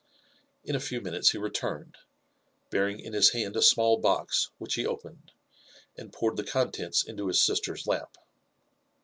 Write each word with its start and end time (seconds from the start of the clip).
In 0.63 0.75
a 0.75 0.79
few 0.79 0.99
minutes 0.99 1.29
he 1.29 1.37
returned, 1.37 1.95
bearing 2.71 2.99
in 2.99 3.13
his 3.13 3.33
hand 3.33 3.55
a 3.55 3.61
small 3.61 3.99
box, 3.99 4.49
which 4.57 4.73
he 4.73 4.83
opened, 4.83 5.31
and 5.95 6.11
poured 6.11 6.37
the 6.37 6.43
contents 6.43 7.03
into 7.03 7.27
his 7.27 7.39
sister's 7.39 7.85
lap. 7.85 8.17